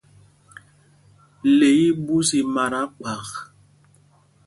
[1.57, 3.29] Le í í ɓus i mata kphak.